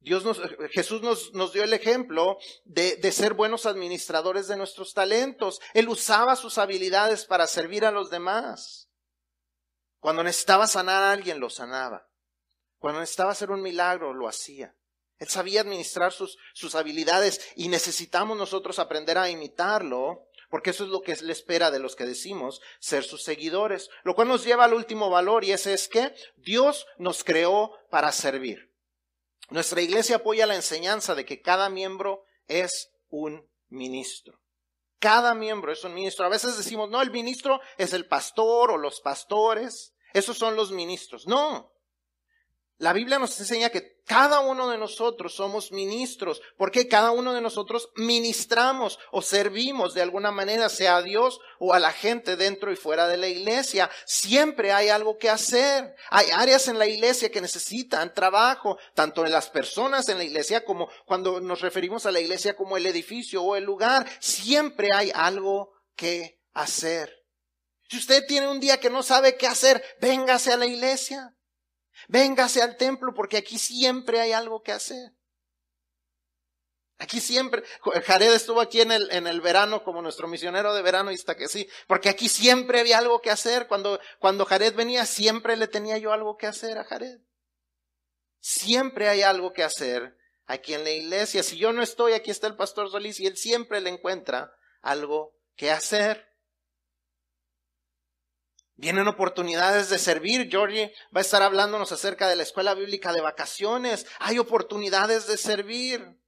[0.00, 4.94] Dios nos, Jesús nos, nos dio el ejemplo de, de ser buenos administradores de nuestros
[4.94, 5.60] talentos.
[5.74, 8.90] Él usaba sus habilidades para servir a los demás.
[9.98, 12.08] Cuando necesitaba sanar a alguien, lo sanaba.
[12.78, 14.74] Cuando necesitaba hacer un milagro, lo hacía.
[15.18, 20.90] Él sabía administrar sus, sus habilidades y necesitamos nosotros aprender a imitarlo, porque eso es
[20.90, 23.88] lo que le espera de los que decimos ser sus seguidores.
[24.02, 28.12] Lo cual nos lleva al último valor y ese es que Dios nos creó para
[28.12, 28.70] servir.
[29.48, 34.40] Nuestra iglesia apoya la enseñanza de que cada miembro es un ministro.
[34.98, 36.26] Cada miembro es un ministro.
[36.26, 39.94] A veces decimos, no, el ministro es el pastor o los pastores.
[40.12, 41.26] Esos son los ministros.
[41.26, 41.69] No.
[42.80, 47.42] La Biblia nos enseña que cada uno de nosotros somos ministros, porque cada uno de
[47.42, 52.72] nosotros ministramos o servimos de alguna manera, sea a Dios o a la gente dentro
[52.72, 53.90] y fuera de la iglesia.
[54.06, 55.94] Siempre hay algo que hacer.
[56.08, 60.64] Hay áreas en la iglesia que necesitan trabajo, tanto en las personas en la iglesia
[60.64, 64.08] como cuando nos referimos a la iglesia como el edificio o el lugar.
[64.20, 67.14] Siempre hay algo que hacer.
[67.90, 71.34] Si usted tiene un día que no sabe qué hacer, véngase a la iglesia.
[72.08, 75.12] Véngase al templo porque aquí siempre hay algo que hacer.
[76.98, 77.62] Aquí siempre,
[78.04, 81.34] Jared estuvo aquí en el, en el verano como nuestro misionero de verano y está
[81.34, 83.68] que sí, porque aquí siempre había algo que hacer.
[83.68, 87.20] Cuando, cuando Jared venía, siempre le tenía yo algo que hacer a Jared.
[88.40, 91.42] Siempre hay algo que hacer aquí en la iglesia.
[91.42, 95.32] Si yo no estoy, aquí está el pastor Solís y él siempre le encuentra algo
[95.56, 96.29] que hacer.
[98.80, 100.48] Vienen oportunidades de servir.
[100.50, 104.06] Georgie va a estar hablándonos acerca de la escuela bíblica de vacaciones.
[104.20, 106.18] Hay oportunidades de servir.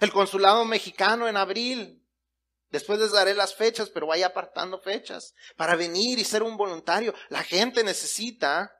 [0.00, 2.04] El consulado mexicano en abril.
[2.70, 7.14] Después les daré las fechas, pero vaya apartando fechas para venir y ser un voluntario.
[7.28, 8.75] La gente necesita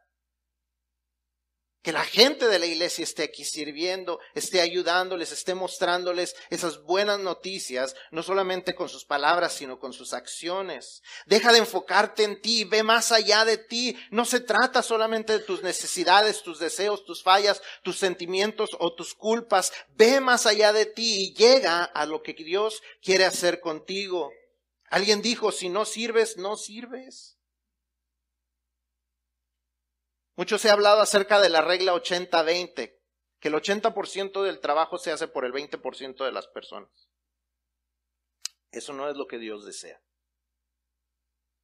[1.86, 7.20] que la gente de la iglesia esté aquí sirviendo, esté ayudándoles, esté mostrándoles esas buenas
[7.20, 11.04] noticias, no solamente con sus palabras, sino con sus acciones.
[11.26, 13.96] Deja de enfocarte en ti, ve más allá de ti.
[14.10, 19.14] No se trata solamente de tus necesidades, tus deseos, tus fallas, tus sentimientos o tus
[19.14, 19.72] culpas.
[19.94, 24.32] Ve más allá de ti y llega a lo que Dios quiere hacer contigo.
[24.90, 27.36] Alguien dijo, si no sirves, no sirves.
[30.36, 32.94] Mucho se ha hablado acerca de la regla 80-20,
[33.40, 37.08] que el 80% del trabajo se hace por el 20% de las personas.
[38.70, 40.02] Eso no es lo que Dios desea.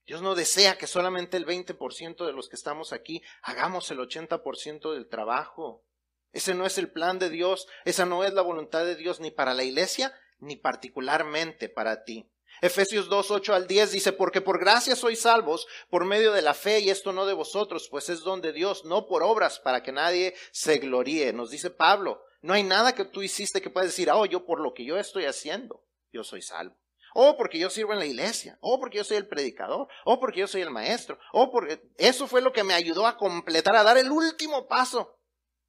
[0.06, 4.94] Dios no desea que solamente el 20% de los que estamos aquí hagamos el 80%
[4.94, 5.84] del trabajo.
[6.32, 9.30] Ese no es el plan de Dios, esa no es la voluntad de Dios ni
[9.30, 12.31] para la iglesia, ni particularmente para ti.
[12.60, 16.54] Efesios 2, 8 al 10 dice, porque por gracia sois salvos por medio de la
[16.54, 19.82] fe y esto no de vosotros, pues es don de Dios, no por obras para
[19.82, 21.32] que nadie se gloríe.
[21.32, 24.60] Nos dice Pablo, no hay nada que tú hiciste que puedas decir, oh, yo por
[24.60, 26.76] lo que yo estoy haciendo, yo soy salvo.
[27.14, 30.40] O porque yo sirvo en la iglesia, o porque yo soy el predicador, o porque
[30.40, 33.82] yo soy el maestro, o porque eso fue lo que me ayudó a completar, a
[33.82, 35.18] dar el último paso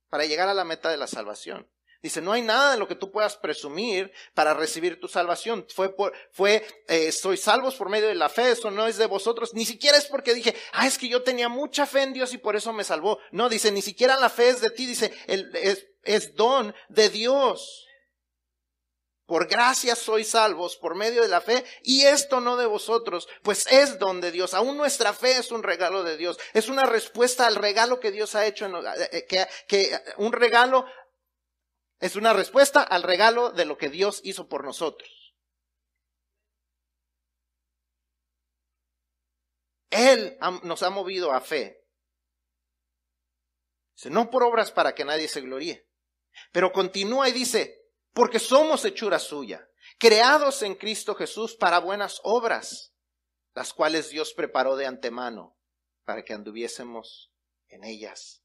[0.09, 1.69] para llegar a la meta de la salvación.
[2.03, 5.65] Dice, no hay nada en lo que tú puedas presumir para recibir tu salvación.
[5.73, 9.05] Fue, por, fue, eh, soy salvos por medio de la fe, eso no es de
[9.05, 9.53] vosotros.
[9.53, 12.37] Ni siquiera es porque dije, ah, es que yo tenía mucha fe en Dios y
[12.37, 13.19] por eso me salvó.
[13.31, 17.07] No, dice, ni siquiera la fe es de ti, dice, el, es, es don de
[17.07, 17.87] Dios.
[19.25, 23.65] Por gracia sois salvos por medio de la fe y esto no de vosotros, pues
[23.71, 24.53] es don de Dios.
[24.53, 26.37] Aún nuestra fe es un regalo de Dios.
[26.53, 30.85] Es una respuesta al regalo que Dios ha hecho, en, eh, que, que un regalo
[32.03, 35.33] es una respuesta al regalo de lo que Dios hizo por nosotros.
[39.89, 41.87] Él nos ha movido a fe.
[43.95, 45.87] Dice, no por obras para que nadie se gloríe.
[46.51, 49.65] Pero continúa y dice, porque somos hechura suya,
[49.97, 52.93] creados en Cristo Jesús para buenas obras,
[53.53, 55.57] las cuales Dios preparó de antemano
[56.03, 57.31] para que anduviésemos
[57.69, 58.42] en ellas.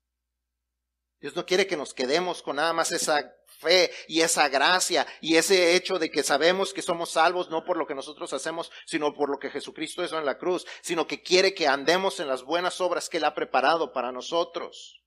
[1.21, 5.37] Dios no quiere que nos quedemos con nada más esa fe y esa gracia y
[5.37, 9.15] ese hecho de que sabemos que somos salvos no por lo que nosotros hacemos, sino
[9.15, 12.45] por lo que Jesucristo hizo en la cruz, sino que quiere que andemos en las
[12.45, 15.03] buenas obras que Él ha preparado para nosotros.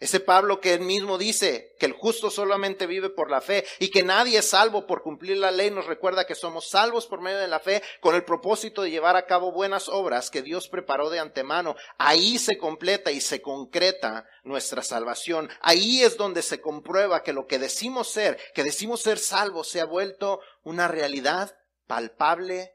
[0.00, 3.90] Ese Pablo que él mismo dice que el justo solamente vive por la fe y
[3.90, 7.38] que nadie es salvo por cumplir la ley nos recuerda que somos salvos por medio
[7.38, 11.10] de la fe con el propósito de llevar a cabo buenas obras que Dios preparó
[11.10, 11.76] de antemano.
[11.96, 15.48] Ahí se completa y se concreta nuestra salvación.
[15.60, 19.80] Ahí es donde se comprueba que lo que decimos ser, que decimos ser salvos, se
[19.80, 22.74] ha vuelto una realidad palpable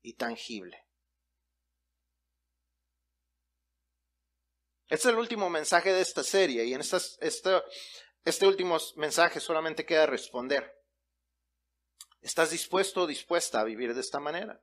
[0.00, 0.83] y tangible.
[4.88, 6.98] Este es el último mensaje de esta serie y en este,
[8.24, 10.70] este último mensaje solamente queda responder.
[12.20, 14.60] ¿Estás dispuesto o dispuesta a vivir de esta manera?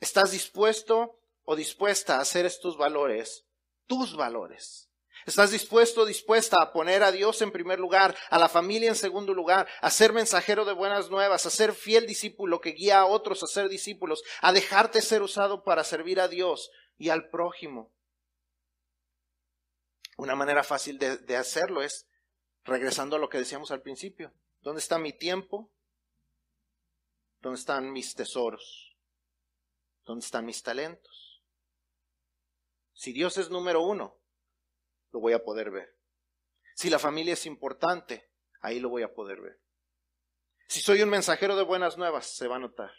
[0.00, 3.44] ¿Estás dispuesto o dispuesta a hacer estos valores
[3.86, 4.88] tus valores?
[5.26, 8.96] ¿Estás dispuesto o dispuesta a poner a Dios en primer lugar, a la familia en
[8.96, 13.06] segundo lugar, a ser mensajero de buenas nuevas, a ser fiel discípulo que guía a
[13.06, 17.92] otros a ser discípulos, a dejarte ser usado para servir a Dios y al prójimo?
[20.16, 22.06] Una manera fácil de, hacerlo es
[22.64, 24.32] regresando a lo que decíamos al principio.
[24.60, 25.72] ¿Dónde está mi tiempo?
[27.40, 28.96] ¿Dónde están mis tesoros?
[30.04, 31.42] ¿Dónde están mis talentos?
[32.92, 34.20] Si Dios es número uno,
[35.10, 35.96] lo voy a poder ver.
[36.74, 39.60] Si la familia es importante, ahí lo voy a poder ver.
[40.68, 42.92] Si soy un mensajero de buenas nuevas, se va a notar.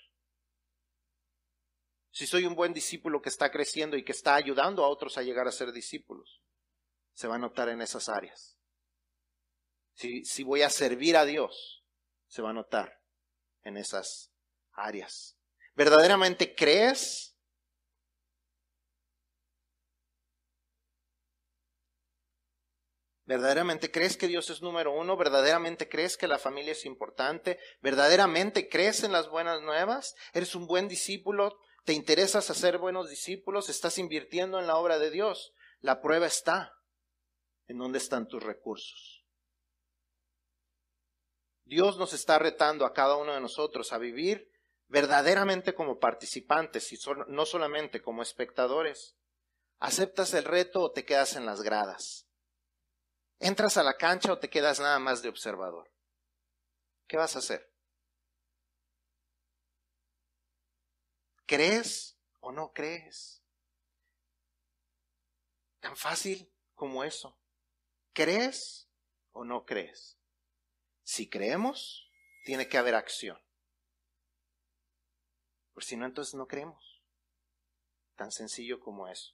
[2.12, 5.24] Si soy un buen discípulo que está creciendo y que está ayudando a otros a
[5.24, 6.44] llegar a ser discípulos,
[7.14, 8.58] se va a notar en esas áreas.
[9.94, 11.84] Si, si voy a servir a Dios,
[12.28, 13.00] se va a notar
[13.64, 14.32] en esas
[14.72, 15.38] áreas.
[15.76, 17.36] ¿Verdaderamente crees?
[23.26, 25.16] ¿Verdaderamente crees que Dios es número uno?
[25.16, 27.58] ¿Verdaderamente crees que la familia es importante?
[27.82, 30.16] ¿Verdaderamente crees en las buenas nuevas?
[30.34, 31.58] ¿Eres un buen discípulo?
[31.86, 33.70] ¿Te interesas hacer buenos discípulos?
[33.70, 35.54] ¿Estás invirtiendo en la obra de Dios?
[35.80, 36.74] La prueba está
[37.68, 39.24] en dónde están tus recursos.
[41.66, 44.52] Dios nos está retando a cada uno de nosotros a vivir
[44.88, 49.16] verdaderamente como participantes y no solamente como espectadores.
[49.80, 52.28] ¿Aceptas el reto o te quedas en las gradas?
[53.40, 55.92] ¿Entras a la cancha o te quedas nada más de observador?
[57.08, 57.74] ¿Qué vas a hacer?
[61.46, 63.44] ¿Crees o no crees?
[65.80, 67.38] Tan fácil como eso.
[68.14, 68.88] ¿Crees
[69.32, 70.18] o no crees?
[71.02, 72.10] Si creemos,
[72.46, 73.38] tiene que haber acción.
[75.74, 77.02] Por si no, entonces no creemos.
[78.16, 79.34] Tan sencillo como eso.